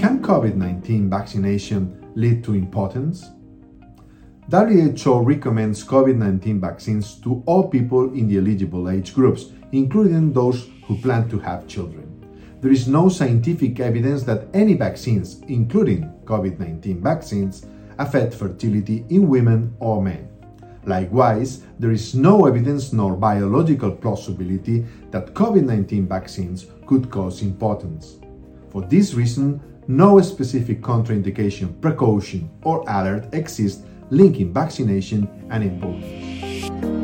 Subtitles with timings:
[0.00, 3.32] can COVID 19 vaccination lead to impotence?
[4.50, 10.70] WHO recommends COVID 19 vaccines to all people in the eligible age groups, including those
[10.86, 12.06] who plan to have children.
[12.62, 17.66] There is no scientific evidence that any vaccines, including COVID 19 vaccines,
[17.98, 20.30] affect fertility in women or men.
[20.86, 28.16] Likewise, there is no evidence nor biological plausibility that COVID 19 vaccines could cause impotence.
[28.70, 29.60] For this reason,
[29.90, 36.99] no specific contraindication, precaution, or alert exists linking vaccination and impotence.